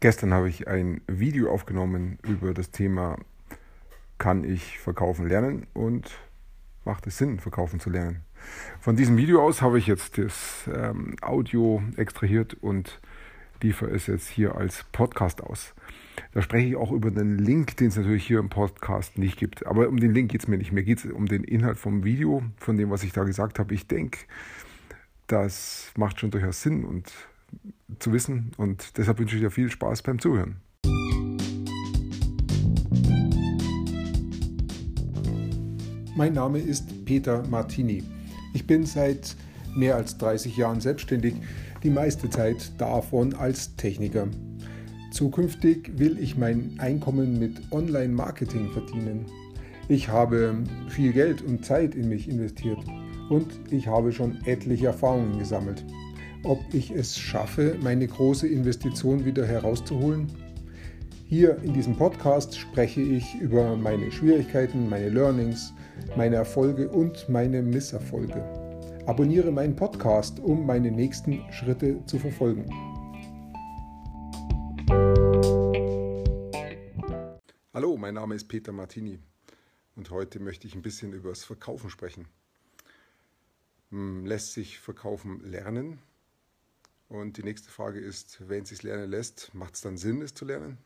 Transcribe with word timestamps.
Gestern 0.00 0.32
habe 0.32 0.48
ich 0.48 0.68
ein 0.68 1.00
Video 1.08 1.50
aufgenommen 1.50 2.18
über 2.22 2.54
das 2.54 2.70
Thema, 2.70 3.18
kann 4.16 4.44
ich 4.44 4.78
verkaufen 4.78 5.26
lernen 5.26 5.66
und 5.74 6.20
macht 6.84 7.08
es 7.08 7.18
Sinn, 7.18 7.40
verkaufen 7.40 7.80
zu 7.80 7.90
lernen. 7.90 8.20
Von 8.78 8.94
diesem 8.94 9.16
Video 9.16 9.42
aus 9.42 9.60
habe 9.60 9.76
ich 9.76 9.88
jetzt 9.88 10.16
das 10.16 10.70
ähm, 10.72 11.16
Audio 11.20 11.82
extrahiert 11.96 12.54
und 12.54 13.00
liefere 13.60 13.90
es 13.90 14.06
jetzt 14.06 14.28
hier 14.28 14.54
als 14.54 14.84
Podcast 14.92 15.42
aus. 15.42 15.74
Da 16.32 16.42
spreche 16.42 16.68
ich 16.68 16.76
auch 16.76 16.92
über 16.92 17.10
den 17.10 17.36
Link, 17.36 17.76
den 17.78 17.88
es 17.88 17.96
natürlich 17.96 18.24
hier 18.24 18.38
im 18.38 18.50
Podcast 18.50 19.18
nicht 19.18 19.36
gibt. 19.36 19.66
Aber 19.66 19.88
um 19.88 19.98
den 19.98 20.14
Link 20.14 20.30
geht 20.30 20.42
es 20.42 20.48
mir 20.48 20.58
nicht. 20.58 20.70
Mir 20.70 20.84
geht 20.84 21.04
es 21.04 21.10
um 21.10 21.26
den 21.26 21.42
Inhalt 21.42 21.76
vom 21.76 22.04
Video, 22.04 22.44
von 22.58 22.76
dem, 22.76 22.90
was 22.90 23.02
ich 23.02 23.12
da 23.12 23.24
gesagt 23.24 23.58
habe. 23.58 23.74
Ich 23.74 23.88
denke, 23.88 24.20
das 25.26 25.90
macht 25.96 26.20
schon 26.20 26.30
durchaus 26.30 26.62
Sinn 26.62 26.84
und 26.84 27.12
zu 27.98 28.12
wissen. 28.12 28.52
Und 28.56 28.96
deshalb 28.96 29.18
wünsche 29.18 29.36
ich 29.36 29.42
dir 29.42 29.50
viel 29.50 29.70
Spaß 29.70 30.02
beim 30.02 30.18
Zuhören. 30.18 30.56
Mein 36.16 36.32
Name 36.32 36.58
ist 36.58 37.04
Peter 37.04 37.46
Martini. 37.48 38.02
Ich 38.52 38.66
bin 38.66 38.84
seit 38.84 39.36
mehr 39.76 39.94
als 39.94 40.18
30 40.18 40.56
Jahren 40.56 40.80
selbstständig, 40.80 41.34
die 41.84 41.90
meiste 41.90 42.28
Zeit 42.28 42.72
davon 42.78 43.34
als 43.34 43.76
Techniker. 43.76 44.26
Zukünftig 45.12 45.92
will 45.96 46.18
ich 46.18 46.36
mein 46.36 46.74
Einkommen 46.78 47.38
mit 47.38 47.70
Online-Marketing 47.70 48.72
verdienen. 48.72 49.26
Ich 49.88 50.08
habe 50.08 50.64
viel 50.88 51.12
Geld 51.12 51.40
und 51.42 51.64
Zeit 51.64 51.94
in 51.94 52.08
mich 52.08 52.28
investiert 52.28 52.78
und 53.30 53.46
ich 53.70 53.86
habe 53.86 54.12
schon 54.12 54.38
etliche 54.44 54.86
Erfahrungen 54.88 55.38
gesammelt 55.38 55.84
ob 56.44 56.62
ich 56.72 56.90
es 56.90 57.18
schaffe, 57.18 57.76
meine 57.82 58.06
große 58.06 58.46
Investition 58.46 59.24
wieder 59.24 59.46
herauszuholen? 59.46 60.28
Hier 61.26 61.58
in 61.62 61.74
diesem 61.74 61.96
Podcast 61.96 62.58
spreche 62.58 63.00
ich 63.00 63.34
über 63.34 63.76
meine 63.76 64.10
Schwierigkeiten, 64.10 64.88
meine 64.88 65.10
Learnings, 65.10 65.74
meine 66.16 66.36
Erfolge 66.36 66.88
und 66.88 67.28
meine 67.28 67.62
Misserfolge. 67.62 68.42
Abonniere 69.06 69.50
meinen 69.50 69.76
Podcast, 69.76 70.40
um 70.40 70.64
meine 70.64 70.90
nächsten 70.90 71.42
Schritte 71.52 72.04
zu 72.06 72.18
verfolgen. 72.18 72.66
Hallo, 77.74 77.96
mein 77.96 78.14
Name 78.14 78.34
ist 78.34 78.48
Peter 78.48 78.72
Martini 78.72 79.18
und 79.96 80.10
heute 80.10 80.40
möchte 80.40 80.66
ich 80.66 80.74
ein 80.74 80.82
bisschen 80.82 81.12
über 81.12 81.30
das 81.30 81.44
Verkaufen 81.44 81.90
sprechen. 81.90 82.26
Hm, 83.90 84.26
lässt 84.26 84.52
sich 84.52 84.78
Verkaufen 84.78 85.40
lernen? 85.44 85.98
Und 87.08 87.38
die 87.38 87.42
nächste 87.42 87.70
Frage 87.70 87.98
ist, 87.98 88.48
wenn 88.48 88.64
es 88.64 88.68
sich 88.68 88.82
lernen 88.82 89.10
lässt, 89.10 89.54
macht 89.54 89.74
es 89.74 89.80
dann 89.80 89.96
Sinn, 89.96 90.20
es 90.20 90.34
zu 90.34 90.44
lernen? 90.44 90.78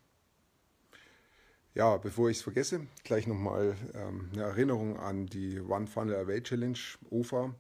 Ja, 1.75 1.97
bevor 1.97 2.29
ich 2.29 2.37
es 2.37 2.43
vergesse, 2.43 2.87
gleich 3.03 3.27
nochmal 3.27 3.77
ähm, 3.95 4.29
eine 4.33 4.43
Erinnerung 4.43 4.99
an 4.99 5.27
die 5.27 5.59
One 5.59 5.87
Funnel 5.87 6.17
Away 6.17 6.43
Challenge, 6.43 6.79
OFA. 7.11 7.55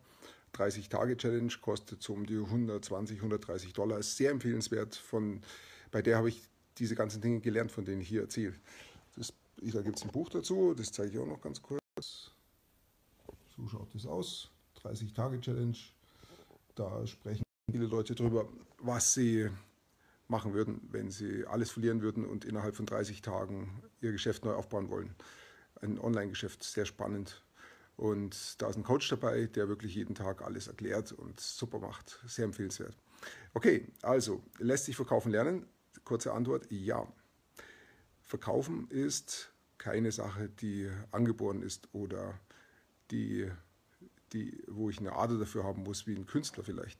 30-Tage-Challenge 0.54 1.52
kostet 1.62 2.02
so 2.02 2.12
um 2.12 2.26
die 2.26 2.36
120, 2.36 3.16
130 3.16 3.72
Dollar. 3.72 3.98
Ist 3.98 4.18
sehr 4.18 4.30
empfehlenswert. 4.30 4.94
Von, 4.94 5.40
bei 5.90 6.02
der 6.02 6.18
habe 6.18 6.28
ich 6.28 6.42
diese 6.78 6.94
ganzen 6.94 7.22
Dinge 7.22 7.40
gelernt, 7.40 7.72
von 7.72 7.86
denen 7.86 8.02
ich 8.02 8.08
hier 8.08 8.20
erzähle. 8.20 8.54
Das, 9.16 9.32
da 9.56 9.80
gibt 9.80 9.96
es 9.96 10.04
ein 10.04 10.10
Buch 10.10 10.28
dazu, 10.28 10.74
das 10.74 10.92
zeige 10.92 11.10
ich 11.10 11.18
auch 11.18 11.26
noch 11.26 11.40
ganz 11.40 11.62
kurz. 11.62 11.80
So 13.56 13.66
schaut 13.66 13.94
es 13.94 14.06
aus. 14.06 14.50
30-Tage-Challenge. 14.82 15.78
Da 16.74 17.06
sprechen 17.06 17.44
viele 17.72 17.86
Leute 17.86 18.14
darüber, 18.14 18.48
was 18.78 19.14
sie 19.14 19.48
machen 20.28 20.54
würden, 20.54 20.88
wenn 20.90 21.10
sie 21.10 21.46
alles 21.46 21.70
verlieren 21.70 22.02
würden 22.02 22.24
und 22.24 22.44
innerhalb 22.44 22.76
von 22.76 22.86
30 22.86 23.22
Tagen 23.22 23.82
ihr 24.00 24.12
Geschäft 24.12 24.44
neu 24.44 24.54
aufbauen 24.54 24.90
wollen. 24.90 25.14
Ein 25.80 25.98
Online-Geschäft, 25.98 26.62
sehr 26.62 26.84
spannend. 26.84 27.42
Und 27.96 28.60
da 28.60 28.68
ist 28.68 28.76
ein 28.76 28.84
Coach 28.84 29.08
dabei, 29.08 29.46
der 29.46 29.68
wirklich 29.68 29.94
jeden 29.94 30.14
Tag 30.14 30.42
alles 30.42 30.66
erklärt 30.66 31.12
und 31.12 31.40
super 31.40 31.78
macht. 31.78 32.20
Sehr 32.26 32.44
empfehlenswert. 32.44 32.96
Okay, 33.54 33.88
also 34.02 34.42
lässt 34.58 34.84
sich 34.86 34.96
verkaufen 34.96 35.30
lernen? 35.32 35.66
Kurze 36.04 36.32
Antwort, 36.32 36.66
ja. 36.70 37.06
Verkaufen 38.22 38.88
ist 38.90 39.52
keine 39.78 40.12
Sache, 40.12 40.48
die 40.48 40.90
angeboren 41.10 41.62
ist 41.62 41.88
oder 41.92 42.38
die, 43.10 43.50
die, 44.32 44.62
wo 44.68 44.90
ich 44.90 44.98
eine 44.98 45.12
Ader 45.12 45.38
dafür 45.38 45.64
haben 45.64 45.82
muss, 45.82 46.06
wie 46.06 46.14
ein 46.14 46.26
Künstler 46.26 46.64
vielleicht. 46.64 46.98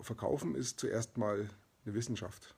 Verkaufen 0.00 0.54
ist 0.54 0.80
zuerst 0.80 1.18
mal 1.18 1.48
eine 1.84 1.94
Wissenschaft. 1.94 2.54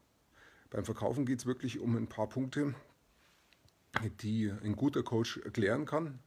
Beim 0.71 0.85
Verkaufen 0.85 1.27
geht 1.27 1.41
es 1.41 1.47
wirklich 1.47 1.81
um 1.81 1.97
ein 1.97 2.07
paar 2.07 2.29
Punkte, 2.29 2.75
die 4.21 4.51
ein 4.63 4.77
guter 4.77 5.03
Coach 5.03 5.39
erklären 5.39 5.85
kann. 5.85 6.21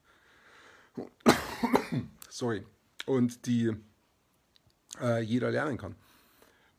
Sorry. 2.30 2.66
Und 3.06 3.46
die 3.46 3.76
äh, 5.02 5.22
jeder 5.22 5.52
lernen 5.52 5.78
kann. 5.78 5.96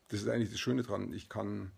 Das 0.08 0.20
ist 0.20 0.28
eigentlich 0.28 0.50
das 0.50 0.60
Schöne 0.60 0.82
dran. 0.82 1.12
Ich 1.12 1.28
kann 1.28 1.72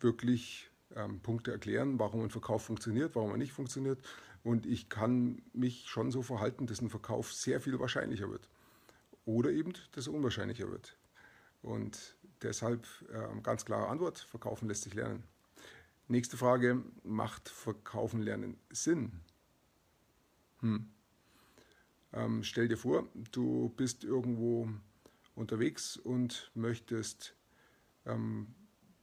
wirklich 0.00 0.70
ähm, 0.94 1.20
Punkte 1.20 1.52
erklären, 1.52 1.98
warum 1.98 2.22
ein 2.22 2.30
Verkauf 2.30 2.64
funktioniert, 2.64 3.14
warum 3.14 3.30
er 3.30 3.36
nicht 3.36 3.52
funktioniert. 3.52 3.98
Und 4.42 4.66
ich 4.66 4.88
kann 4.88 5.42
mich 5.52 5.86
schon 5.88 6.10
so 6.10 6.22
verhalten, 6.22 6.66
dass 6.66 6.80
ein 6.80 6.90
Verkauf 6.90 7.32
sehr 7.32 7.60
viel 7.60 7.78
wahrscheinlicher 7.80 8.30
wird. 8.30 8.48
Oder 9.24 9.50
eben, 9.50 9.72
dass 9.92 10.06
er 10.06 10.14
unwahrscheinlicher 10.14 10.70
wird. 10.70 10.96
Und 11.64 12.16
deshalb 12.42 12.86
äh, 13.10 13.40
ganz 13.42 13.64
klare 13.64 13.88
Antwort, 13.88 14.18
verkaufen 14.18 14.68
lässt 14.68 14.82
sich 14.82 14.94
lernen. 14.94 15.24
Nächste 16.08 16.36
Frage, 16.36 16.82
macht 17.02 17.48
Verkaufen 17.48 18.20
lernen 18.20 18.58
Sinn? 18.70 19.20
Hm. 20.60 20.90
Ähm, 22.12 22.44
stell 22.44 22.68
dir 22.68 22.76
vor, 22.76 23.08
du 23.32 23.70
bist 23.70 24.04
irgendwo 24.04 24.68
unterwegs 25.34 25.96
und 25.96 26.50
möchtest 26.54 27.34
ähm, 28.04 28.54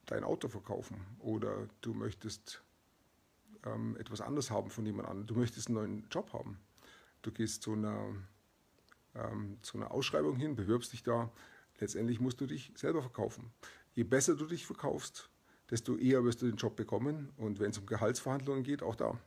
dein 0.06 0.24
Auto 0.24 0.48
verkaufen 0.48 1.02
oder 1.20 1.68
du 1.82 1.96
möchtest 1.96 2.64
ähm, 3.66 3.98
etwas 3.98 4.22
anderes 4.22 4.52
haben 4.52 4.70
von 4.70 4.86
jemand 4.86 5.10
anderem. 5.10 5.28
Du 5.28 5.36
möchtest 5.36 5.68
einen 5.68 5.76
neuen 5.76 6.10
Job 6.10 6.32
haben. 6.34 6.60
Du 7.24 7.32
gehst 7.32 7.64
zu 7.64 7.74
einer, 7.74 8.16
ähm, 9.16 9.58
zu 9.64 9.78
einer 9.78 9.92
Ausschreibung 9.92 10.36
hin, 10.36 10.56
bewirbst 10.56 10.94
dich 10.94 11.02
da, 11.02 11.32
Letztendlich 11.82 12.20
musst 12.20 12.40
du 12.40 12.46
dich 12.46 12.72
selber 12.76 13.02
verkaufen. 13.02 13.52
Je 13.94 14.04
besser 14.04 14.36
du 14.36 14.46
dich 14.46 14.68
verkaufst, 14.68 15.30
desto 15.72 15.98
eher 15.98 16.24
wirst 16.24 16.42
du 16.44 16.46
den 16.46 16.56
Job 16.56 16.76
bekommen. 16.76 17.32
Und 17.38 17.60
wenn 17.60 17.72
es 17.72 17.80
um 17.80 17.88
Gehaltsverhandlungen 17.88 18.64
geht, 18.64 18.84
auch 18.84 18.96
da. 18.96 19.20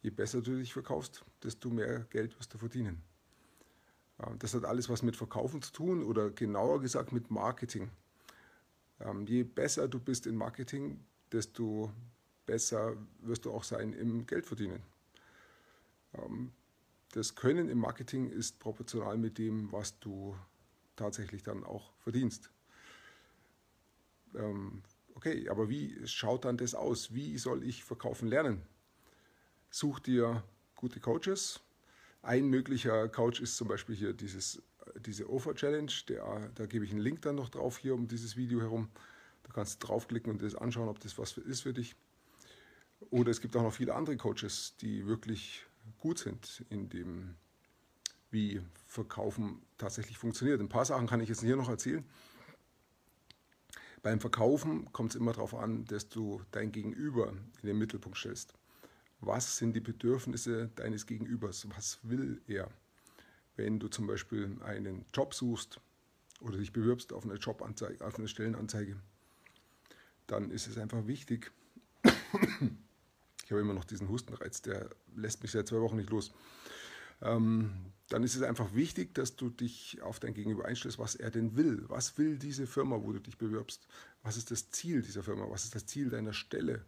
Je 0.00 0.10
besser 0.10 0.40
du 0.40 0.56
dich 0.56 0.72
verkaufst, 0.72 1.24
desto 1.42 1.70
mehr 1.70 2.06
Geld 2.10 2.38
wirst 2.38 2.54
du 2.54 2.58
verdienen. 2.58 3.02
Das 4.38 4.54
hat 4.54 4.64
alles 4.64 4.88
was 4.88 5.02
mit 5.02 5.16
Verkaufen 5.16 5.60
zu 5.60 5.72
tun 5.72 6.04
oder 6.04 6.30
genauer 6.30 6.80
gesagt 6.80 7.12
mit 7.12 7.32
Marketing. 7.32 7.90
Ähm, 9.00 9.26
je 9.26 9.42
besser 9.42 9.88
du 9.88 9.98
bist 9.98 10.26
in 10.26 10.36
Marketing, 10.36 11.04
desto 11.32 11.92
besser 12.46 12.96
wirst 13.20 13.44
du 13.44 13.52
auch 13.52 13.64
sein 13.64 13.92
im 13.92 14.26
Geldverdienen. 14.26 14.82
Ähm, 16.14 16.52
das 17.12 17.34
Können 17.34 17.68
im 17.68 17.78
Marketing 17.78 18.30
ist 18.30 18.60
proportional 18.60 19.18
mit 19.18 19.38
dem, 19.38 19.70
was 19.72 19.98
du 19.98 20.36
tatsächlich 20.98 21.42
dann 21.42 21.64
auch 21.64 21.92
verdienst. 21.98 22.50
Ähm, 24.34 24.82
okay, 25.14 25.48
aber 25.48 25.68
wie 25.68 26.06
schaut 26.06 26.44
dann 26.44 26.56
das 26.56 26.74
aus? 26.74 27.14
Wie 27.14 27.38
soll 27.38 27.64
ich 27.64 27.84
verkaufen 27.84 28.28
lernen? 28.28 28.62
Such 29.70 30.00
dir 30.00 30.42
gute 30.74 31.00
Coaches. 31.00 31.60
Ein 32.22 32.48
möglicher 32.48 33.08
Coach 33.08 33.40
ist 33.40 33.56
zum 33.56 33.68
Beispiel 33.68 33.94
hier 33.94 34.12
dieses, 34.12 34.62
diese 34.96 35.28
Offer 35.30 35.54
Challenge. 35.54 35.92
Der, 36.08 36.50
da 36.54 36.66
gebe 36.66 36.84
ich 36.84 36.90
einen 36.90 37.00
Link 37.00 37.22
dann 37.22 37.36
noch 37.36 37.48
drauf 37.48 37.78
hier 37.78 37.94
um 37.94 38.08
dieses 38.08 38.36
Video 38.36 38.60
herum. 38.60 38.90
Da 39.44 39.52
kannst 39.52 39.82
du 39.82 39.86
draufklicken 39.86 40.30
und 40.32 40.42
das 40.42 40.54
anschauen, 40.54 40.88
ob 40.88 41.00
das 41.00 41.18
was 41.18 41.36
ist 41.38 41.62
für 41.62 41.72
dich. 41.72 41.96
Oder 43.10 43.30
es 43.30 43.40
gibt 43.40 43.56
auch 43.56 43.62
noch 43.62 43.72
viele 43.72 43.94
andere 43.94 44.16
Coaches, 44.16 44.76
die 44.80 45.06
wirklich 45.06 45.64
gut 45.98 46.18
sind 46.18 46.64
in 46.68 46.88
dem 46.88 47.36
wie 48.30 48.60
Verkaufen 48.86 49.62
tatsächlich 49.76 50.18
funktioniert. 50.18 50.60
Ein 50.60 50.68
paar 50.68 50.84
Sachen 50.84 51.06
kann 51.06 51.20
ich 51.20 51.28
jetzt 51.28 51.42
hier 51.42 51.56
noch 51.56 51.68
erzählen. 51.68 52.04
Beim 54.02 54.20
Verkaufen 54.20 54.92
kommt 54.92 55.10
es 55.10 55.16
immer 55.16 55.32
darauf 55.32 55.54
an, 55.54 55.84
dass 55.86 56.08
du 56.08 56.42
dein 56.50 56.72
Gegenüber 56.72 57.32
in 57.62 57.66
den 57.66 57.78
Mittelpunkt 57.78 58.18
stellst. 58.18 58.54
Was 59.20 59.56
sind 59.56 59.74
die 59.74 59.80
Bedürfnisse 59.80 60.70
deines 60.76 61.06
Gegenübers? 61.06 61.66
Was 61.76 61.98
will 62.02 62.40
er? 62.46 62.70
Wenn 63.56 63.80
du 63.80 63.88
zum 63.88 64.06
Beispiel 64.06 64.56
einen 64.62 65.04
Job 65.12 65.34
suchst 65.34 65.80
oder 66.40 66.58
dich 66.58 66.72
bewirbst 66.72 67.12
auf 67.12 67.24
eine 67.24 67.34
Jobanzeige, 67.34 68.06
auf 68.06 68.18
eine 68.18 68.28
Stellenanzeige, 68.28 68.96
dann 70.28 70.50
ist 70.50 70.68
es 70.68 70.78
einfach 70.78 71.06
wichtig. 71.06 71.50
Ich 73.44 73.52
habe 73.52 73.62
immer 73.62 73.72
noch 73.72 73.86
diesen 73.86 74.10
Hustenreiz, 74.10 74.60
der 74.60 74.90
lässt 75.16 75.40
mich 75.40 75.52
seit 75.52 75.68
zwei 75.68 75.80
Wochen 75.80 75.96
nicht 75.96 76.10
los. 76.10 76.34
Ähm, 77.22 77.70
dann 78.08 78.22
ist 78.22 78.36
es 78.36 78.42
einfach 78.42 78.74
wichtig, 78.74 79.14
dass 79.14 79.36
du 79.36 79.50
dich 79.50 80.00
auf 80.02 80.18
dein 80.18 80.34
Gegenüber 80.34 80.64
einstellst, 80.64 80.98
was 80.98 81.14
er 81.14 81.30
denn 81.30 81.56
will. 81.56 81.84
Was 81.88 82.16
will 82.16 82.38
diese 82.38 82.66
Firma, 82.66 83.02
wo 83.02 83.12
du 83.12 83.20
dich 83.20 83.36
bewirbst? 83.36 83.86
Was 84.22 84.36
ist 84.36 84.50
das 84.50 84.70
Ziel 84.70 85.02
dieser 85.02 85.22
Firma? 85.22 85.48
Was 85.50 85.64
ist 85.64 85.74
das 85.74 85.86
Ziel 85.86 86.08
deiner 86.08 86.32
Stelle? 86.32 86.84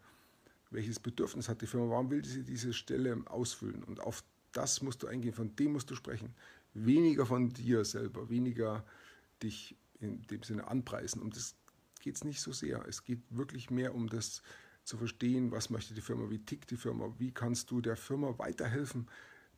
Welches 0.71 0.99
Bedürfnis 0.99 1.49
hat 1.49 1.61
die 1.61 1.67
Firma? 1.67 1.91
Warum 1.91 2.11
will 2.11 2.25
sie 2.25 2.43
diese 2.43 2.73
Stelle 2.73 3.23
ausfüllen? 3.27 3.85
Und 3.85 4.01
auf 4.01 4.25
das 4.53 4.83
musst 4.83 5.03
du 5.03 5.09
eingehen, 5.09 5.35
von 5.35 5.55
dem 5.57 5.73
musst 5.73 5.91
du 5.91 5.95
sprechen. 5.95 6.35
Weniger 6.73 7.27
von 7.27 7.51
dir 7.51 7.85
selber, 7.85 8.31
weniger 8.31 8.85
dich 9.43 9.77
in 10.01 10.23
dem 10.23 10.43
Sinne 10.43 10.69
anpreisen. 10.69 11.21
Um 11.21 11.31
das 11.31 11.55
geht 12.01 12.17
es 12.17 12.25
nicht 12.25 12.41
so 12.41 12.53
sehr. 12.53 12.85
Es 12.89 13.05
geht 13.05 13.21
wirklich 13.31 13.71
mehr 13.71 13.95
um 13.95 14.09
das 14.09 14.43
zu 14.85 14.97
verstehen, 14.97 15.51
was 15.51 15.71
möchte 15.71 15.95
die 15.95 16.01
Firma, 16.01 16.31
wie 16.31 16.39
tickt 16.39 16.71
die 16.71 16.77
Firma, 16.77 17.15
wie 17.19 17.33
kannst 17.33 17.71
du 17.71 17.81
der 17.81 17.97
Firma 17.97 18.39
weiterhelfen, 18.39 19.09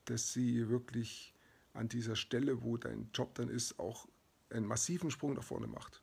dass 0.04 0.32
sie 0.32 0.68
wirklich 0.68 1.34
an 1.74 1.88
dieser 1.88 2.16
Stelle, 2.16 2.62
wo 2.62 2.76
dein 2.76 3.10
Job 3.14 3.34
dann 3.34 3.48
ist, 3.48 3.78
auch 3.78 4.06
einen 4.50 4.66
massiven 4.66 5.10
Sprung 5.10 5.34
nach 5.34 5.42
vorne 5.42 5.66
macht. 5.66 6.02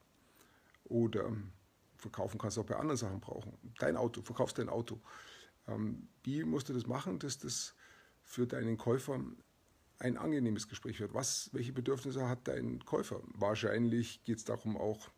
Oder 0.86 1.26
ähm, 1.26 1.52
verkaufen 1.98 2.40
kannst 2.40 2.58
du 2.58 2.62
auch 2.62 2.66
bei 2.66 2.76
anderen 2.76 2.98
Sachen 2.98 3.20
brauchen. 3.20 3.58
Dein 3.78 3.98
Auto, 3.98 4.22
verkaufst 4.22 4.58
dein 4.58 4.70
Auto. 4.70 5.00
Ähm, 5.68 6.08
wie 6.24 6.44
musst 6.44 6.70
du 6.70 6.74
das 6.74 6.88
machen, 6.88 7.20
dass 7.20 7.38
das 7.38 7.76
für 8.24 8.48
deinen 8.48 8.78
Käufer 8.78 9.20
ein 10.00 10.18
angenehmes 10.18 10.68
Gespräch 10.68 11.00
wird? 11.00 11.14
Was, 11.14 11.50
welche 11.54 11.74
Bedürfnisse 11.74 12.28
hat 12.28 12.48
dein 12.48 12.84
Käufer? 12.86 13.22
Wahrscheinlich 13.34 14.24
geht 14.24 14.38
es 14.38 14.46
darum, 14.46 14.78
auch 14.78 15.10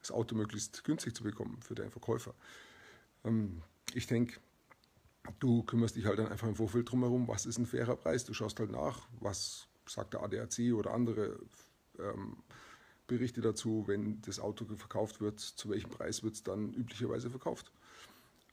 das 0.00 0.10
Auto 0.10 0.34
möglichst 0.34 0.84
günstig 0.84 1.14
zu 1.14 1.22
bekommen 1.22 1.60
für 1.62 1.74
deinen 1.74 1.90
Verkäufer. 1.90 2.34
Ähm, 3.24 3.62
ich 3.94 4.06
denke, 4.06 4.40
du 5.38 5.62
kümmerst 5.62 5.96
dich 5.96 6.06
halt 6.06 6.18
dann 6.18 6.28
einfach 6.28 6.48
im 6.48 6.56
Vorfeld 6.56 6.90
drumherum, 6.90 7.28
was 7.28 7.46
ist 7.46 7.58
ein 7.58 7.66
fairer 7.66 7.96
Preis. 7.96 8.24
Du 8.24 8.34
schaust 8.34 8.58
halt 8.60 8.70
nach, 8.70 9.08
was 9.20 9.68
sagt 9.86 10.14
der 10.14 10.22
ADAC 10.22 10.74
oder 10.74 10.92
andere 10.92 11.38
ähm, 11.98 12.36
Berichte 13.06 13.40
dazu, 13.40 13.84
wenn 13.86 14.20
das 14.22 14.38
Auto 14.38 14.64
verkauft 14.64 15.20
wird, 15.20 15.40
zu 15.40 15.70
welchem 15.70 15.90
Preis 15.90 16.22
wird 16.22 16.34
es 16.34 16.42
dann 16.42 16.72
üblicherweise 16.74 17.30
verkauft. 17.30 17.72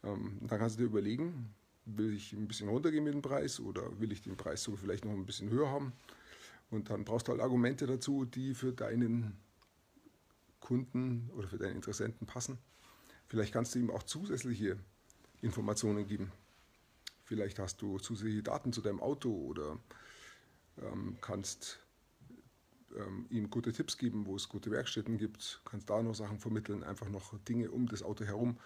Ähm, 0.04 0.38
dann 0.42 0.60
kannst 0.60 0.78
du 0.78 0.84
dir 0.84 0.90
überlegen, 0.90 1.54
will 1.86 2.14
ich 2.14 2.34
ein 2.34 2.48
bisschen 2.48 2.70
runtergehen 2.70 3.04
mit 3.04 3.14
dem 3.14 3.22
Preis 3.22 3.60
oder 3.60 4.00
will 4.00 4.12
ich 4.12 4.22
den 4.22 4.38
Preis 4.38 4.64
sogar 4.64 4.80
vielleicht 4.80 5.06
noch 5.06 5.12
ein 5.12 5.26
bisschen 5.26 5.50
höher 5.50 5.70
haben. 5.70 5.94
Und 6.72 6.90
dann 6.90 7.06
brauchst 7.06 7.28
du 7.28 7.32
halt 7.32 7.42
Argumente 7.42 7.86
dazu, 7.86 8.26
die 8.26 8.56
für 8.56 8.72
deinen 8.72 9.38
Kunden 10.60 11.30
oder 11.36 11.48
für 11.48 11.58
deinen 11.58 11.76
Interessenten 11.76 12.26
passen. 12.26 12.58
Vielleicht 13.28 13.54
kannst 13.54 13.76
du 13.76 13.80
ihm 13.80 13.92
auch 13.92 14.04
zusätzliche 14.04 14.78
Informationen 15.42 16.08
geben. 16.08 16.32
Vielleicht 17.26 17.60
hast 17.60 17.82
du 17.82 17.98
zusätzliche 17.98 18.44
Daten 18.44 18.72
zu 18.72 18.82
deinem 18.82 19.02
Auto 19.02 19.32
oder 19.32 19.80
ähm, 20.82 21.18
kannst 21.22 21.80
ähm, 22.96 23.26
ihm 23.30 23.50
gute 23.50 23.74
Tipps 23.74 23.98
geben, 23.98 24.26
wo 24.26 24.36
es 24.36 24.48
gute 24.48 24.70
Werkstätten 24.70 25.18
gibt, 25.18 25.62
kannst 25.66 25.90
da 25.90 26.02
noch 26.02 26.14
Sachen 26.14 26.40
vermitteln, 26.40 26.84
einfach 26.84 27.10
noch 27.10 27.38
Dinge 27.40 27.72
um 27.72 27.88
das 27.88 28.04
Auto 28.04 28.26
herum. 28.26 28.58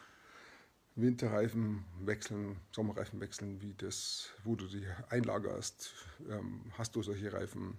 Winterreifen 0.96 1.86
wechseln, 2.02 2.58
Sommerreifen 2.72 3.22
wechseln, 3.22 3.62
wie 3.62 3.74
das, 3.76 4.30
wo 4.44 4.56
du 4.56 4.68
die 4.68 4.86
einlagerst. 5.10 5.94
Ähm, 6.30 6.62
hast 6.78 6.96
du 6.96 7.02
solche 7.02 7.32
Reifen? 7.32 7.78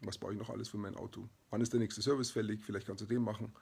Was 0.00 0.16
brauche 0.16 0.32
ich 0.32 0.38
noch 0.38 0.48
alles 0.48 0.68
für 0.70 0.78
mein 0.78 0.96
Auto? 0.96 1.28
Wann 1.50 1.60
ist 1.60 1.74
der 1.74 1.80
nächste 1.80 2.00
Service 2.00 2.30
fällig? 2.30 2.64
Vielleicht 2.64 2.86
kannst 2.86 3.02
du 3.02 3.06
den 3.06 3.22
machen. 3.22 3.52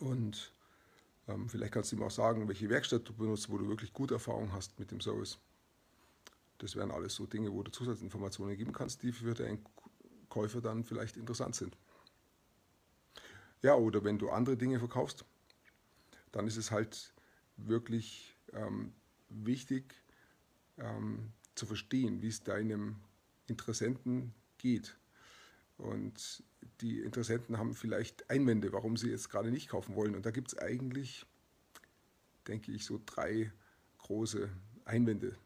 Und 0.00 0.52
vielleicht 1.48 1.72
kannst 1.72 1.92
du 1.92 1.96
ihm 1.96 2.02
auch 2.02 2.10
sagen, 2.10 2.48
welche 2.48 2.68
Werkstatt 2.68 3.08
du 3.08 3.12
benutzt, 3.12 3.50
wo 3.50 3.58
du 3.58 3.68
wirklich 3.68 3.92
gute 3.92 4.14
Erfahrungen 4.14 4.52
hast 4.52 4.78
mit 4.78 4.90
dem 4.90 5.00
Service. 5.00 5.38
Das 6.58 6.76
wären 6.76 6.90
alles 6.90 7.14
so 7.14 7.26
Dinge, 7.26 7.52
wo 7.52 7.62
du 7.62 7.70
Zusatzinformationen 7.70 8.56
geben 8.56 8.72
kannst, 8.72 9.02
die 9.02 9.12
für 9.12 9.34
deinen 9.34 9.64
Käufer 10.28 10.60
dann 10.60 10.84
vielleicht 10.84 11.16
interessant 11.16 11.54
sind. 11.54 11.76
Ja, 13.62 13.74
oder 13.74 14.04
wenn 14.04 14.18
du 14.18 14.30
andere 14.30 14.56
Dinge 14.56 14.78
verkaufst, 14.78 15.24
dann 16.32 16.46
ist 16.46 16.56
es 16.56 16.70
halt 16.70 17.14
wirklich 17.56 18.36
ähm, 18.52 18.92
wichtig 19.28 19.94
ähm, 20.78 21.32
zu 21.54 21.66
verstehen, 21.66 22.22
wie 22.22 22.28
es 22.28 22.42
deinem 22.42 22.96
Interessenten 23.46 24.34
geht. 24.58 24.96
Und 25.78 26.42
die 26.80 27.00
Interessenten 27.00 27.58
haben 27.58 27.74
vielleicht 27.74 28.30
Einwände, 28.30 28.72
warum 28.72 28.96
sie 28.96 29.10
jetzt 29.10 29.30
gerade 29.30 29.50
nicht 29.50 29.68
kaufen 29.68 29.94
wollen. 29.94 30.14
Und 30.14 30.26
da 30.26 30.30
gibt 30.30 30.48
es 30.48 30.58
eigentlich, 30.58 31.26
denke 32.46 32.72
ich, 32.72 32.84
so 32.84 33.00
drei 33.04 33.52
große 33.98 34.48
Einwände. 34.84 35.36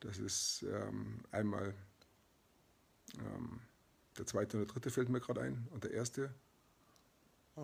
Das 0.00 0.18
ist 0.18 0.64
ähm, 0.70 1.20
einmal 1.30 1.74
ähm, 3.18 3.60
der 4.16 4.26
zweite 4.26 4.56
und 4.56 4.66
der 4.66 4.72
dritte 4.72 4.90
fällt 4.90 5.08
mir 5.08 5.20
gerade 5.20 5.40
ein. 5.40 5.66
Und 5.70 5.84
der 5.84 5.92
erste, 5.92 6.34
äh, 7.56 7.60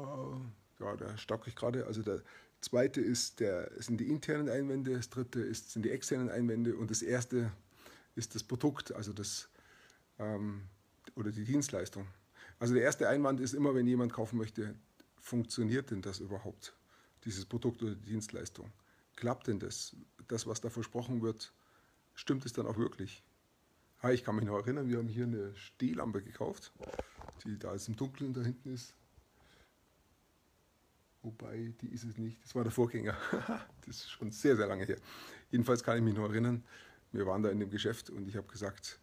ja, 0.81 0.97
da 0.97 1.17
stocke 1.17 1.49
ich 1.49 1.56
gerade. 1.56 1.87
Also 1.87 2.03
der 2.03 2.23
zweite 2.61 3.01
ist 3.01 3.41
der, 3.41 3.71
sind 3.81 3.99
die 3.99 4.09
internen 4.09 4.49
Einwände, 4.49 4.95
das 4.95 5.11
dritte 5.11 5.41
ist, 5.41 5.71
sind 5.73 5.85
die 5.85 5.91
externen 5.91 6.31
Einwände 6.31 6.77
und 6.77 6.91
das 6.91 7.03
erste 7.03 7.53
ist 8.17 8.35
das 8.35 8.43
Produkt, 8.43 8.93
also 8.93 9.12
das 9.12 9.49
ähm, 10.19 10.62
oder 11.17 11.31
die 11.31 11.45
Dienstleistung. 11.45 12.06
Also 12.59 12.75
der 12.75 12.83
erste 12.83 13.09
Einwand 13.09 13.41
ist 13.41 13.55
immer, 13.55 13.75
wenn 13.75 13.87
jemand 13.87 14.12
kaufen 14.12 14.39
möchte, 14.39 14.75
funktioniert 15.21 15.91
denn 15.91 16.03
das 16.03 16.21
überhaupt, 16.21 16.75
dieses 17.25 17.45
Produkt 17.45 17.83
oder 17.83 17.95
die 17.95 18.11
Dienstleistung? 18.11 18.71
Klappt 19.17 19.49
denn 19.49 19.59
das? 19.59 19.97
Das, 20.29 20.47
was 20.47 20.61
da 20.61 20.71
versprochen 20.71 21.23
wird, 21.23 21.53
stimmt 22.15 22.47
es 22.47 22.53
dann 22.53 22.67
auch 22.67 22.77
wirklich? 22.77 23.23
Ah, 24.01 24.11
ich 24.11 24.25
kann 24.25 24.37
mich 24.37 24.45
noch 24.45 24.59
erinnern, 24.59 24.89
wir 24.89 24.99
haben 24.99 25.09
hier 25.09 25.25
eine 25.25 25.56
Stehlampe 25.56 26.23
gekauft, 26.23 26.73
die 27.45 27.59
da 27.59 27.73
jetzt 27.73 27.89
im 27.89 27.97
Dunkeln 27.97 28.35
da 28.35 28.43
hinten 28.43 28.75
ist. 28.75 28.95
Wobei, 31.23 31.73
die 31.81 31.89
ist 31.89 32.05
es 32.05 32.19
nicht. 32.19 32.43
Das 32.45 32.55
war 32.55 32.65
der 32.65 32.73
Vorgänger. 32.73 33.17
das 33.87 33.97
ist 33.97 34.11
schon 34.11 34.31
sehr, 34.31 34.56
sehr 34.56 34.67
lange 34.67 34.85
her. 34.85 34.99
Jedenfalls 35.51 35.83
kann 35.83 35.97
ich 35.97 36.03
mich 36.03 36.15
noch 36.15 36.29
erinnern, 36.29 36.62
wir 37.12 37.27
waren 37.27 37.43
da 37.43 37.49
in 37.49 37.61
dem 37.61 37.71
Geschäft 37.71 38.11
und 38.11 38.29
ich 38.29 38.37
habe 38.37 38.47
gesagt, 38.47 39.01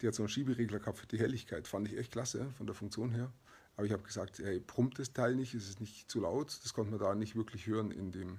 die 0.00 0.06
hat 0.06 0.14
so 0.14 0.22
einen 0.22 0.28
Schieberegler 0.28 0.78
gehabt 0.78 0.98
für 0.98 1.06
die 1.06 1.18
Helligkeit. 1.18 1.68
Fand 1.68 1.88
ich 1.88 1.96
echt 1.96 2.12
klasse 2.12 2.50
von 2.56 2.66
der 2.66 2.74
Funktion 2.74 3.12
her. 3.12 3.32
Aber 3.76 3.86
ich 3.86 3.92
habe 3.92 4.02
gesagt, 4.02 4.38
hey, 4.38 4.60
brummt 4.60 4.98
das 4.98 5.12
Teil 5.12 5.36
nicht, 5.36 5.54
ist 5.54 5.68
es 5.68 5.80
nicht 5.80 6.10
zu 6.10 6.20
laut? 6.20 6.58
Das 6.62 6.72
konnte 6.72 6.90
man 6.90 7.00
da 7.00 7.14
nicht 7.14 7.36
wirklich 7.36 7.66
hören 7.66 7.90
in 7.90 8.10
dem 8.10 8.38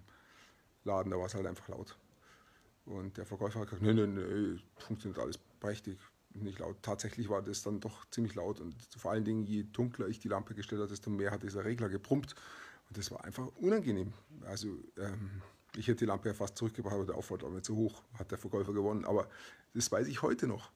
Laden, 0.83 1.12
da 1.12 1.18
war 1.18 1.27
es 1.27 1.36
halt 1.36 1.45
einfach 1.45 1.68
laut. 1.68 1.95
Und 2.86 3.18
der 3.18 3.25
Verkäufer 3.25 3.59
hat 3.59 3.69
gesagt, 3.69 3.83
nee, 3.83 3.94
nee, 3.94 4.07
nee, 4.07 4.59
funktioniert 4.77 5.19
alles 5.19 5.38
prächtig, 5.59 6.00
nicht 6.33 6.59
laut. 6.59 6.77
Tatsächlich 6.81 7.30
war 7.30 7.42
das 7.42 7.62
dann 7.62 7.80
doch 7.80 8.09
ziemlich 8.09 8.33
laut 8.33 8.59
und 8.59 8.75
vor 8.98 9.12
allen 9.12 9.25
Dingen, 9.25 9.44
je 9.44 9.63
dunkler 9.63 10.07
ich 10.07 10.19
die 10.19 10.30
Lampe 10.30 10.56
gestellt 10.56 10.80
habe, 10.80 10.89
desto 10.89 11.09
mehr 11.09 11.31
hat 11.31 11.44
dieser 11.44 11.65
Regler 11.65 11.89
gebrummt. 11.89 12.33
Und 12.88 12.98
das 12.98 13.12
war 13.12 13.24
einfach 13.25 13.48
unangenehm. 13.57 14.13
Also 14.45 14.69
ähm, 14.98 15.42
ich 15.75 15.88
hätte 15.88 16.00
die 16.00 16.06
Lampe 16.06 16.30
ja 16.30 16.33
fast 16.33 16.57
zurückgebracht, 16.57 16.95
aber 16.95 17.06
der 17.06 17.15
Aufwand 17.15 17.44
war 17.44 17.49
mir 17.49 17.61
zu 17.61 17.76
hoch, 17.76 18.02
hat 18.18 18.31
der 18.31 18.37
Verkäufer 18.37 18.73
gewonnen. 18.73 19.06
Aber 19.06 19.28
das 19.73 19.92
weiß 19.92 20.07
ich 20.07 20.21
heute 20.21 20.47
noch 20.47 20.71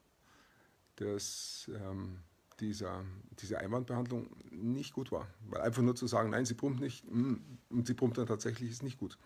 dass 1.01 1.69
ähm, 1.73 2.19
dieser, 2.59 3.03
diese 3.41 3.59
Einwandbehandlung 3.59 4.29
nicht 4.51 4.93
gut 4.93 5.11
war. 5.11 5.27
Weil 5.49 5.61
einfach 5.61 5.81
nur 5.81 5.95
zu 5.95 6.07
sagen, 6.07 6.29
nein, 6.29 6.45
sie 6.45 6.53
pumpt 6.53 6.79
nicht, 6.79 7.09
mm, 7.11 7.35
und 7.69 7.87
sie 7.87 7.93
pumpt 7.93 8.17
dann 8.17 8.27
tatsächlich, 8.27 8.69
ist 8.69 8.83
nicht 8.83 8.99
gut. 8.99 9.17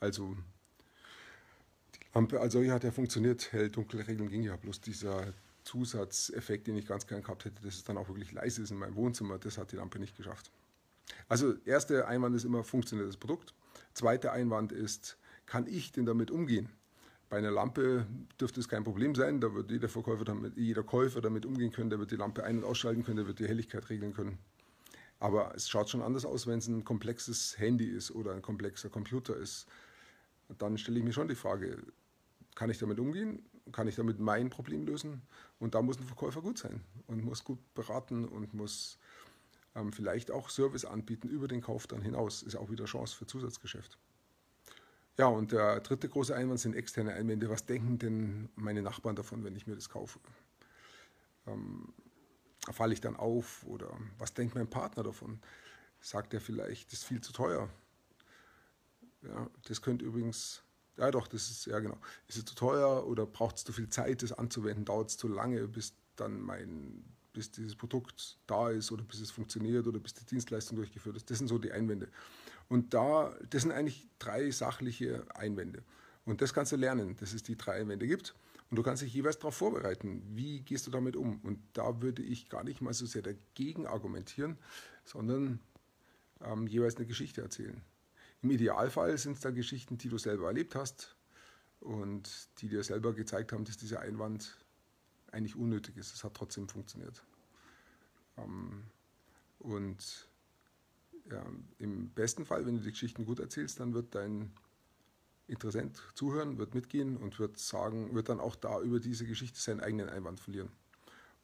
Also 0.00 0.36
die 1.94 2.00
Lampe 2.14 2.40
als 2.40 2.52
solche 2.52 2.72
hat 2.72 2.84
ja 2.84 2.90
funktioniert, 2.90 3.52
hell-dunkle 3.52 4.06
Regeln 4.06 4.28
ging 4.28 4.42
ja, 4.42 4.56
bloß 4.56 4.80
dieser 4.80 5.32
Zusatzeffekt, 5.62 6.66
den 6.66 6.76
ich 6.76 6.86
ganz 6.86 7.06
gern 7.06 7.22
gehabt 7.22 7.44
hätte, 7.44 7.62
dass 7.62 7.74
es 7.74 7.84
dann 7.84 7.96
auch 7.96 8.08
wirklich 8.08 8.32
leise 8.32 8.62
ist 8.62 8.70
in 8.70 8.78
meinem 8.78 8.96
Wohnzimmer, 8.96 9.38
das 9.38 9.56
hat 9.56 9.72
die 9.72 9.76
Lampe 9.76 9.98
nicht 9.98 10.16
geschafft. 10.16 10.50
Also 11.28 11.54
erster 11.64 12.08
Einwand 12.08 12.34
ist 12.34 12.44
immer, 12.44 12.64
funktioniert 12.64 13.08
das 13.08 13.16
Produkt. 13.16 13.54
Zweiter 13.94 14.32
Einwand 14.32 14.72
ist, 14.72 15.16
kann 15.46 15.66
ich 15.66 15.92
denn 15.92 16.06
damit 16.06 16.30
umgehen? 16.30 16.68
Bei 17.34 17.38
einer 17.38 17.50
Lampe 17.50 18.06
dürfte 18.40 18.60
es 18.60 18.68
kein 18.68 18.84
Problem 18.84 19.16
sein, 19.16 19.40
da 19.40 19.52
wird 19.52 19.68
jeder 19.68 19.88
Verkäufer 19.88 20.24
damit, 20.24 20.56
jeder 20.56 20.84
Käufer 20.84 21.20
damit 21.20 21.44
umgehen 21.44 21.72
können, 21.72 21.90
der 21.90 21.98
wird 21.98 22.12
die 22.12 22.16
Lampe 22.16 22.44
ein- 22.44 22.58
und 22.58 22.64
ausschalten 22.64 23.02
können, 23.02 23.16
der 23.16 23.26
wird 23.26 23.40
die 23.40 23.48
Helligkeit 23.48 23.90
regeln 23.90 24.14
können. 24.14 24.38
Aber 25.18 25.52
es 25.56 25.68
schaut 25.68 25.90
schon 25.90 26.00
anders 26.00 26.24
aus, 26.24 26.46
wenn 26.46 26.60
es 26.60 26.68
ein 26.68 26.84
komplexes 26.84 27.58
Handy 27.58 27.86
ist 27.86 28.12
oder 28.12 28.34
ein 28.34 28.40
komplexer 28.40 28.88
Computer 28.88 29.36
ist. 29.36 29.66
Dann 30.58 30.78
stelle 30.78 31.00
ich 31.00 31.04
mir 31.04 31.12
schon 31.12 31.26
die 31.26 31.34
Frage, 31.34 31.82
kann 32.54 32.70
ich 32.70 32.78
damit 32.78 33.00
umgehen? 33.00 33.42
Kann 33.72 33.88
ich 33.88 33.96
damit 33.96 34.20
mein 34.20 34.48
Problem 34.48 34.86
lösen? 34.86 35.20
Und 35.58 35.74
da 35.74 35.82
muss 35.82 35.98
ein 35.98 36.04
Verkäufer 36.04 36.40
gut 36.40 36.58
sein 36.58 36.82
und 37.08 37.24
muss 37.24 37.42
gut 37.42 37.58
beraten 37.74 38.28
und 38.28 38.54
muss 38.54 39.00
ähm, 39.74 39.92
vielleicht 39.92 40.30
auch 40.30 40.50
Service 40.50 40.84
anbieten 40.84 41.28
über 41.28 41.48
den 41.48 41.62
Kauf 41.62 41.88
dann 41.88 42.00
hinaus. 42.00 42.44
Ist 42.44 42.54
auch 42.54 42.70
wieder 42.70 42.84
Chance 42.84 43.16
für 43.16 43.26
Zusatzgeschäft. 43.26 43.98
Ja, 45.16 45.26
und 45.26 45.52
der 45.52 45.80
dritte 45.80 46.08
große 46.08 46.34
Einwand 46.34 46.60
sind 46.60 46.74
externe 46.74 47.12
Einwände. 47.14 47.48
Was 47.48 47.66
denken 47.66 47.98
denn 47.98 48.48
meine 48.56 48.82
Nachbarn 48.82 49.16
davon, 49.16 49.44
wenn 49.44 49.54
ich 49.56 49.66
mir 49.66 49.74
das 49.76 49.88
kaufe? 49.88 50.18
Ähm, 51.46 51.92
falle 52.72 52.94
ich 52.94 53.00
dann 53.00 53.16
auf 53.16 53.64
oder 53.66 53.90
was 54.18 54.34
denkt 54.34 54.54
mein 54.54 54.68
Partner 54.68 55.02
davon? 55.02 55.40
Sagt 56.00 56.34
er 56.34 56.40
vielleicht, 56.40 56.88
das 56.92 57.00
ist 57.00 57.04
viel 57.04 57.20
zu 57.20 57.32
teuer? 57.32 57.68
Ja, 59.22 59.50
das 59.66 59.82
könnte 59.82 60.04
übrigens 60.04 60.62
Ja, 60.96 61.10
doch, 61.10 61.26
das 61.28 61.50
ist, 61.50 61.66
ja 61.66 61.80
genau. 61.80 61.98
Ist 62.28 62.38
es 62.38 62.44
zu 62.44 62.54
teuer 62.54 63.06
oder 63.06 63.26
braucht 63.26 63.56
es 63.56 63.64
zu 63.64 63.72
viel 63.72 63.88
Zeit, 63.88 64.22
das 64.22 64.32
anzuwenden? 64.32 64.84
Dauert 64.84 65.10
es 65.10 65.16
zu 65.16 65.28
lange, 65.28 65.66
bis 65.68 65.94
dann 66.16 66.40
mein, 66.40 67.04
bis 67.32 67.50
dieses 67.50 67.74
Produkt 67.76 68.38
da 68.46 68.70
ist 68.70 68.92
oder 68.92 69.02
bis 69.04 69.20
es 69.20 69.30
funktioniert 69.32 69.86
oder 69.88 69.98
bis 69.98 70.14
die 70.14 70.24
Dienstleistung 70.26 70.76
durchgeführt 70.76 71.16
ist? 71.16 71.30
Das 71.30 71.38
sind 71.38 71.48
so 71.48 71.58
die 71.58 71.72
Einwände. 71.72 72.08
Und 72.68 72.94
da, 72.94 73.36
das 73.50 73.62
sind 73.62 73.72
eigentlich 73.72 74.08
drei 74.18 74.50
sachliche 74.50 75.24
Einwände. 75.34 75.82
Und 76.24 76.40
das 76.40 76.54
kannst 76.54 76.72
du 76.72 76.76
lernen, 76.76 77.16
dass 77.16 77.32
es 77.32 77.42
die 77.42 77.56
drei 77.56 77.80
Einwände 77.80 78.06
gibt. 78.06 78.34
Und 78.70 78.76
du 78.76 78.82
kannst 78.82 79.02
dich 79.02 79.12
jeweils 79.12 79.38
darauf 79.38 79.56
vorbereiten. 79.56 80.22
Wie 80.34 80.60
gehst 80.60 80.86
du 80.86 80.90
damit 80.90 81.16
um? 81.16 81.38
Und 81.42 81.60
da 81.74 82.00
würde 82.00 82.22
ich 82.22 82.48
gar 82.48 82.64
nicht 82.64 82.80
mal 82.80 82.94
so 82.94 83.06
sehr 83.06 83.22
dagegen 83.22 83.86
argumentieren, 83.86 84.58
sondern 85.04 85.60
ähm, 86.40 86.66
jeweils 86.66 86.96
eine 86.96 87.06
Geschichte 87.06 87.42
erzählen. 87.42 87.82
Im 88.42 88.50
Idealfall 88.50 89.16
sind 89.18 89.34
es 89.34 89.40
dann 89.40 89.54
Geschichten, 89.54 89.98
die 89.98 90.08
du 90.08 90.18
selber 90.18 90.46
erlebt 90.46 90.74
hast 90.74 91.16
und 91.80 92.48
die 92.60 92.68
dir 92.68 92.82
selber 92.82 93.12
gezeigt 93.12 93.52
haben, 93.52 93.64
dass 93.64 93.76
dieser 93.76 94.00
Einwand 94.00 94.56
eigentlich 95.30 95.56
unnötig 95.56 95.96
ist. 95.96 96.14
Es 96.14 96.24
hat 96.24 96.34
trotzdem 96.34 96.68
funktioniert. 96.68 97.22
Ähm, 98.38 98.84
und 99.58 100.28
ja, 101.30 101.44
im 101.78 102.10
besten 102.10 102.44
Fall, 102.44 102.66
wenn 102.66 102.76
du 102.76 102.82
die 102.82 102.90
Geschichten 102.90 103.24
gut 103.24 103.40
erzählst, 103.40 103.80
dann 103.80 103.94
wird 103.94 104.14
dein 104.14 104.52
Interessent 105.46 106.02
zuhören, 106.14 106.58
wird 106.58 106.74
mitgehen 106.74 107.16
und 107.16 107.38
wird 107.38 107.58
sagen, 107.58 108.14
wird 108.14 108.28
dann 108.28 108.40
auch 108.40 108.56
da 108.56 108.80
über 108.80 109.00
diese 109.00 109.26
Geschichte 109.26 109.60
seinen 109.60 109.80
eigenen 109.80 110.08
Einwand 110.08 110.40
verlieren. 110.40 110.70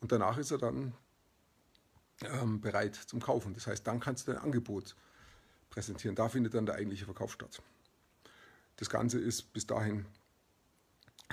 Und 0.01 0.13
danach 0.13 0.39
ist 0.39 0.51
er 0.51 0.59
dann 0.59 0.95
ähm, 2.23 2.61
bereit 2.61 2.95
zum 2.95 3.21
Kaufen. 3.21 3.55
Das 3.55 3.67
heißt, 3.67 3.87
dann 3.87 4.01
kannst 4.01 4.27
du 4.27 4.33
dein 4.33 4.41
Angebot 4.41 4.97
präsentieren. 5.69 6.17
Da 6.17 6.29
findet 6.29 6.55
dann 6.55 6.67
der 6.67 6.77
eigentliche 6.77 7.05
Verkauf 7.05 7.33
statt. 7.33 7.63
Das 8.77 8.89
Ganze 8.89 9.19
ist 9.19 9.53
bis 9.53 9.67
dahin 9.67 10.07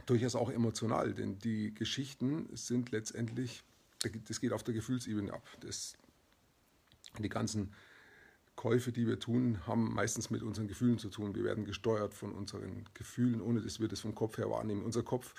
durchaus 0.05 0.35
auch 0.35 0.49
emotional, 0.49 1.13
denn 1.13 1.39
die 1.39 1.73
Geschichten 1.73 2.49
sind 2.55 2.91
letztendlich, 2.91 3.63
das 4.27 4.39
geht 4.41 4.53
auf 4.53 4.63
der 4.63 4.73
Gefühlsebene 4.73 5.33
ab. 5.33 5.47
Das, 5.61 5.95
die 7.17 7.29
ganzen 7.29 7.73
Käufe, 8.57 8.91
die 8.91 9.07
wir 9.07 9.19
tun, 9.19 9.65
haben 9.65 9.93
meistens 9.93 10.29
mit 10.29 10.43
unseren 10.43 10.67
Gefühlen 10.67 10.97
zu 10.97 11.09
tun. 11.09 11.35
Wir 11.35 11.45
werden 11.45 11.63
gesteuert 11.63 12.13
von 12.13 12.33
unseren 12.33 12.83
Gefühlen, 12.93 13.39
ohne 13.39 13.61
dass 13.61 13.79
wir 13.79 13.87
das 13.87 14.01
vom 14.01 14.13
Kopf 14.13 14.37
her 14.37 14.49
wahrnehmen. 14.49 14.83
Unser 14.83 15.03
Kopf 15.03 15.33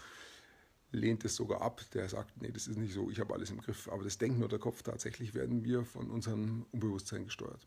lehnt 0.92 1.24
es 1.24 1.34
sogar 1.34 1.60
ab. 1.60 1.82
Der 1.92 2.08
sagt, 2.08 2.40
nee, 2.40 2.50
das 2.50 2.68
ist 2.68 2.78
nicht 2.78 2.94
so, 2.94 3.10
ich 3.10 3.20
habe 3.20 3.34
alles 3.34 3.50
im 3.50 3.60
Griff. 3.60 3.88
Aber 3.90 4.04
das 4.04 4.16
denkt 4.16 4.38
nur 4.38 4.48
der 4.48 4.60
Kopf. 4.60 4.82
Tatsächlich 4.82 5.34
werden 5.34 5.64
wir 5.64 5.84
von 5.84 6.10
unserem 6.10 6.64
Unbewusstsein 6.72 7.24
gesteuert. 7.24 7.66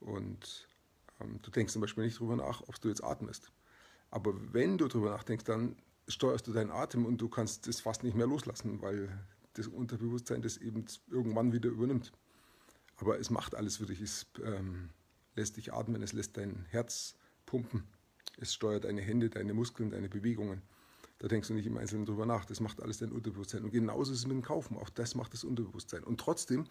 Und 0.00 0.66
ähm, 1.20 1.38
du 1.42 1.50
denkst 1.50 1.74
zum 1.74 1.82
Beispiel 1.82 2.04
nicht 2.04 2.16
darüber 2.16 2.36
nach, 2.36 2.62
ob 2.62 2.80
du 2.80 2.88
jetzt 2.88 3.04
atmest. 3.04 3.52
Aber 4.10 4.34
wenn 4.52 4.78
du 4.78 4.88
darüber 4.88 5.10
nachdenkst, 5.10 5.44
dann 5.44 5.76
steuerst 6.08 6.46
du 6.46 6.52
deinen 6.52 6.70
Atem 6.70 7.04
und 7.04 7.18
du 7.18 7.28
kannst 7.28 7.68
das 7.68 7.80
fast 7.80 8.02
nicht 8.02 8.16
mehr 8.16 8.26
loslassen, 8.26 8.80
weil 8.80 9.08
das 9.52 9.68
Unterbewusstsein 9.68 10.42
das 10.42 10.56
eben 10.56 10.86
irgendwann 11.10 11.52
wieder 11.52 11.68
übernimmt. 11.68 12.12
Aber 12.96 13.18
es 13.18 13.30
macht 13.30 13.54
alles 13.54 13.78
für 13.78 13.86
dich. 13.86 14.00
Es 14.00 14.26
ähm, 14.44 14.90
lässt 15.34 15.56
dich 15.56 15.72
atmen, 15.72 16.02
es 16.02 16.12
lässt 16.12 16.36
dein 16.36 16.64
Herz 16.70 17.16
pumpen. 17.46 17.84
Es 18.38 18.54
steuert 18.54 18.84
deine 18.84 19.00
Hände, 19.00 19.30
deine 19.30 19.54
Muskeln, 19.54 19.90
deine 19.90 20.08
Bewegungen. 20.08 20.62
Da 21.18 21.28
denkst 21.28 21.48
du 21.48 21.54
nicht 21.54 21.66
im 21.66 21.78
Einzelnen 21.78 22.06
drüber 22.06 22.26
nach. 22.26 22.44
Das 22.44 22.60
macht 22.60 22.82
alles 22.82 22.98
dein 22.98 23.12
Unterbewusstsein. 23.12 23.64
Und 23.64 23.70
genauso 23.70 24.12
ist 24.12 24.18
es 24.18 24.26
mit 24.26 24.36
dem 24.36 24.42
Kaufen. 24.42 24.76
Auch 24.76 24.90
das 24.90 25.14
macht 25.14 25.32
das 25.32 25.44
Unterbewusstsein. 25.44 26.02
Und 26.02 26.20
trotzdem 26.20 26.66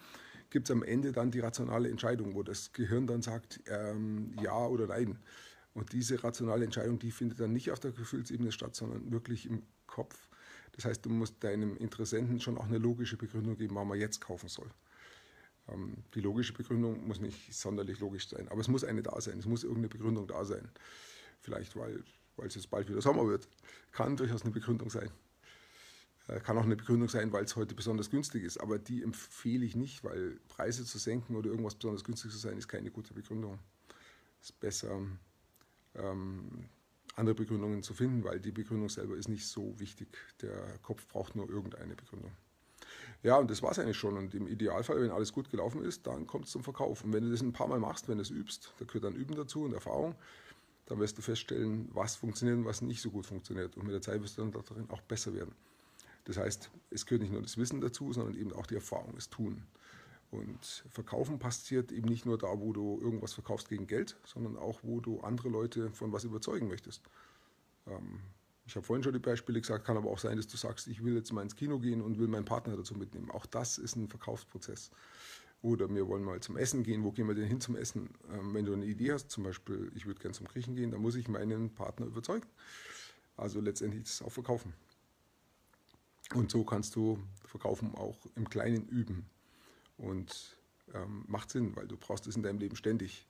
gibt 0.50 0.70
es 0.70 0.72
am 0.72 0.84
Ende 0.84 1.12
dann 1.12 1.32
die 1.32 1.40
rationale 1.40 1.90
Entscheidung, 1.90 2.36
wo 2.36 2.44
das 2.44 2.74
Gehirn 2.74 3.08
dann 3.08 3.22
sagt, 3.22 3.62
ähm, 3.68 4.36
ja 4.42 4.66
oder 4.68 4.88
nein. 4.88 5.18
Und 5.74 5.94
diese 5.94 6.24
rationale 6.24 6.66
Entscheidung, 6.66 7.00
die 7.00 7.12
findet 7.12 7.40
dann 7.40 7.54
nicht 7.54 7.72
auf 7.72 7.80
der 7.80 7.92
Gefühlsebene 7.92 8.52
statt, 8.52 8.76
sondern 8.76 9.12
wirklich 9.12 9.48
im 9.48 9.64
Kopf. 9.88 10.28
Das 10.74 10.86
heißt, 10.86 11.06
du 11.06 11.10
musst 11.10 11.44
deinem 11.44 11.78
Interessenten 11.78 12.40
schon 12.40 12.58
auch 12.58 12.66
eine 12.66 12.78
logische 12.78 13.18
Begründung 13.18 13.58
geben, 13.58 13.76
warum 13.76 13.92
er 13.92 13.98
jetzt 13.98 14.22
kaufen 14.22 14.50
soll. 14.50 14.70
Ähm, 15.70 15.98
die 16.14 16.22
logische 16.22 16.54
Begründung 16.54 17.08
muss 17.08 17.20
nicht 17.20 17.54
sonderlich 17.54 18.00
logisch 18.00 18.28
sein, 18.28 18.48
aber 18.50 18.62
es 18.62 18.68
muss 18.68 18.84
eine 18.84 19.04
da 19.04 19.20
sein. 19.22 19.40
Es 19.40 19.46
muss 19.46 19.64
irgendeine 19.64 19.90
Begründung 19.90 20.28
da 20.28 20.46
sein. 20.46 20.70
Vielleicht, 21.42 21.76
weil, 21.76 22.04
weil 22.36 22.48
es 22.48 22.56
jetzt 22.56 22.70
bald 22.70 22.90
wieder 22.90 23.02
Sommer 23.02 23.28
wird. 23.28 23.48
Kann 23.92 24.18
durchaus 24.18 24.44
eine 24.44 24.52
Begründung 24.52 24.90
sein. 24.90 25.10
Äh, 26.28 26.40
kann 26.40 26.58
auch 26.58 26.64
eine 26.64 26.76
Begründung 26.76 27.10
sein, 27.10 27.32
weil 27.32 27.44
es 27.44 27.56
heute 27.56 27.76
besonders 27.76 28.10
günstig 28.10 28.44
ist. 28.44 28.60
Aber 28.60 28.80
die 28.80 29.04
empfehle 29.04 29.66
ich 29.66 29.76
nicht, 29.76 30.04
weil 30.04 30.40
Preise 30.48 30.86
zu 30.86 30.98
senken 30.98 31.36
oder 31.36 31.50
irgendwas 31.50 31.76
besonders 31.76 32.04
günstig 32.04 32.32
zu 32.32 32.38
sein, 32.38 32.58
ist 32.58 32.68
keine 32.68 32.92
gute 32.92 33.14
Begründung. 33.14 33.60
Es 34.42 34.50
ist 34.50 34.60
besser, 34.60 35.02
ähm, 35.96 36.70
andere 37.16 37.36
Begründungen 37.36 37.84
zu 37.84 37.94
finden, 37.94 38.24
weil 38.24 38.40
die 38.40 38.52
Begründung 38.52 38.90
selber 38.90 39.16
ist 39.16 39.30
nicht 39.30 39.48
so 39.48 39.80
wichtig. 39.80 40.18
Der 40.42 40.80
Kopf 40.82 41.08
braucht 41.08 41.36
nur 41.36 41.50
irgendeine 41.50 41.96
Begründung. 41.96 42.32
Ja, 43.24 43.38
und 43.38 43.50
das 43.50 43.62
war 43.62 43.72
es 43.72 43.80
eigentlich 43.80 43.98
schon. 43.98 44.18
Und 44.18 44.34
im 44.34 44.48
Idealfall, 44.48 45.02
wenn 45.02 45.12
alles 45.12 45.34
gut 45.34 45.50
gelaufen 45.50 45.84
ist, 45.84 46.06
dann 46.08 46.28
kommt 46.28 46.46
es 46.46 46.52
zum 46.52 46.64
Verkauf. 46.64 47.04
Und 47.04 47.14
wenn 47.14 47.24
du 47.24 47.32
das 47.32 47.42
ein 47.42 47.54
paar 47.54 47.68
Mal 47.68 47.80
machst, 47.80 48.08
wenn 48.08 48.18
du 48.18 48.22
es 48.22 48.30
übst, 48.30 48.74
da 48.80 48.86
gehört 48.86 49.06
dann 49.06 49.16
Üben 49.16 49.36
dazu 49.36 49.64
und 49.64 49.74
Erfahrung, 49.74 50.16
dann 50.86 51.00
wirst 51.00 51.18
du 51.18 51.22
feststellen, 51.22 51.90
was 51.94 52.16
funktioniert 52.16 52.58
und 52.58 52.66
was 52.66 52.82
nicht 52.82 53.02
so 53.02 53.10
gut 53.10 53.26
funktioniert. 53.26 53.78
Und 53.78 53.86
mit 53.86 53.94
der 53.94 54.02
Zeit 54.02 54.22
wirst 54.22 54.38
du 54.38 54.42
dann 54.42 54.52
darin 54.52 54.90
auch 54.90 55.02
besser 55.02 55.34
werden. 55.34 55.56
Das 56.26 56.38
heißt, 56.38 56.70
es 56.90 57.06
gehört 57.06 57.22
nicht 57.22 57.32
nur 57.32 57.42
das 57.42 57.58
Wissen 57.58 57.82
dazu, 57.82 58.12
sondern 58.14 58.36
eben 58.36 58.54
auch 58.54 58.66
die 58.66 58.76
Erfahrung, 58.76 59.14
das 59.16 59.30
Tun. 59.30 59.64
Und 60.32 60.84
Verkaufen 60.90 61.38
passiert 61.38 61.92
eben 61.92 62.08
nicht 62.08 62.26
nur 62.26 62.38
da, 62.38 62.60
wo 62.60 62.74
du 62.74 63.00
irgendwas 63.00 63.34
verkaufst 63.34 63.70
gegen 63.70 63.88
Geld, 63.88 64.18
sondern 64.26 64.58
auch, 64.58 64.80
wo 64.82 65.00
du 65.00 65.20
andere 65.22 65.50
Leute 65.50 65.92
von 65.92 66.12
was 66.12 66.24
überzeugen 66.24 66.68
möchtest. 66.68 67.04
Ähm, 67.88 68.20
ich 68.66 68.76
habe 68.76 68.86
vorhin 68.86 69.04
schon 69.04 69.14
die 69.14 69.20
Beispiele 69.20 69.60
gesagt, 69.60 69.86
kann 69.86 69.98
aber 69.98 70.10
auch 70.10 70.20
sein, 70.20 70.38
dass 70.38 70.48
du 70.48 70.58
sagst, 70.58 70.88
ich 70.88 71.04
will 71.04 71.16
jetzt 71.16 71.34
mal 71.34 71.42
ins 71.42 71.56
Kino 71.56 71.80
gehen 71.80 72.02
und 72.02 72.18
will 72.18 72.28
meinen 72.28 72.46
Partner 72.46 72.78
dazu 72.78 72.96
mitnehmen. 72.96 73.30
Auch 73.30 73.46
das 73.46 73.78
ist 73.78 73.96
ein 73.96 74.08
Verkaufsprozess. 74.08 74.92
Oder 75.62 75.90
wir 75.94 76.08
wollen 76.08 76.24
mal 76.24 76.40
zum 76.42 76.58
Essen 76.58 76.84
gehen. 76.84 77.04
Wo 77.04 77.12
gehen 77.12 77.28
wir 77.28 77.36
denn 77.36 77.48
hin 77.48 77.62
zum 77.62 77.76
Essen? 77.76 78.10
Ähm, 78.32 78.54
wenn 78.54 78.66
du 78.66 78.74
eine 78.74 78.86
Idee 78.86 79.14
hast, 79.14 79.32
zum 79.32 79.44
Beispiel, 79.44 79.92
ich 79.96 80.06
würde 80.06 80.22
gerne 80.22 80.34
zum 80.34 80.48
Griechen 80.48 80.76
gehen, 80.76 80.92
dann 80.92 81.02
muss 81.02 81.16
ich 81.16 81.28
meinen 81.28 81.74
Partner 81.74 82.06
überzeugen. 82.06 82.46
Also 83.36 83.60
letztendlich 83.60 84.04
das 84.04 84.22
auch 84.22 84.32
verkaufen. 84.32 84.74
Und 86.34 86.52
so 86.52 86.64
kannst 86.64 86.96
du 86.96 87.20
Verkaufen 87.46 87.96
auch 87.96 88.18
im 88.36 88.50
Kleinen 88.50 88.88
üben. 88.88 89.26
Und 89.98 90.58
ähm, 90.94 91.26
macht 91.28 91.50
Sinn, 91.50 91.76
weil 91.76 91.88
du 91.88 91.98
brauchst 91.98 92.28
es 92.28 92.36
in 92.36 92.44
deinem 92.44 92.60
Leben 92.60 92.76
ständig. 92.76 93.28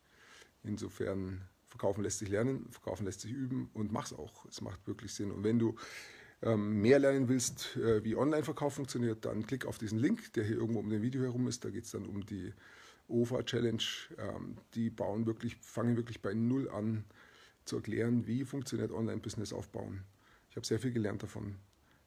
Insofern 0.63 1.41
Verkaufen 1.73 2.03
lässt 2.03 2.19
sich 2.19 2.29
lernen, 2.29 2.67
Verkaufen 2.69 3.03
lässt 3.03 3.21
sich 3.21 3.31
üben 3.31 3.67
und 3.73 3.91
mach's 3.91 4.13
auch. 4.13 4.45
Es 4.45 4.61
macht 4.61 4.85
wirklich 4.85 5.11
Sinn. 5.11 5.31
Und 5.31 5.43
wenn 5.43 5.57
du 5.57 5.75
ähm, 6.43 6.79
mehr 6.83 6.99
lernen 6.99 7.29
willst, 7.29 7.77
äh, 7.77 8.03
wie 8.03 8.15
Online-Verkauf 8.15 8.75
funktioniert, 8.75 9.25
dann 9.25 9.47
klick 9.47 9.65
auf 9.65 9.79
diesen 9.79 9.97
Link, 9.97 10.33
der 10.33 10.43
hier 10.43 10.57
irgendwo 10.57 10.81
um 10.81 10.89
dem 10.91 11.01
Video 11.01 11.23
herum 11.23 11.47
ist. 11.47 11.65
Da 11.65 11.71
geht 11.71 11.85
es 11.85 11.89
dann 11.89 12.05
um 12.05 12.23
die 12.27 12.53
OFA 13.07 13.41
Challenge. 13.41 13.81
Ähm, 14.19 14.57
die 14.75 14.91
bauen 14.91 15.25
wirklich, 15.25 15.55
fangen 15.55 15.97
wirklich 15.97 16.21
bei 16.21 16.35
Null 16.35 16.69
an 16.69 17.05
zu 17.65 17.77
erklären, 17.77 18.27
wie 18.27 18.45
funktioniert 18.45 18.91
Online-Business 18.91 19.51
aufbauen. 19.51 20.03
Ich 20.51 20.55
habe 20.55 20.67
sehr 20.67 20.77
viel 20.77 20.91
gelernt 20.91 21.23
davon. 21.23 21.55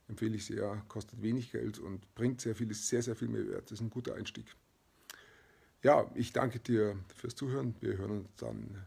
Empfehle 0.07 0.37
ich 0.37 0.47
sehr, 0.47 0.81
kostet 0.87 1.23
wenig 1.23 1.51
Geld 1.51 1.81
und 1.81 2.15
bringt 2.15 2.41
sehr 2.41 2.55
viel, 2.55 2.71
ist 2.71 2.87
sehr, 2.87 3.03
sehr 3.03 3.17
viel 3.17 3.27
Mehrwert. 3.27 3.65
Das 3.65 3.73
ist 3.73 3.81
ein 3.81 3.91
guter 3.91 4.15
Einstieg. 4.15 4.47
Ja, 5.83 6.09
ich 6.15 6.33
danke 6.33 6.61
dir 6.61 6.97
fürs 7.17 7.35
Zuhören. 7.35 7.75
Wir 7.81 7.99
hören 7.99 8.13
uns 8.13 8.29
dann 8.37 8.87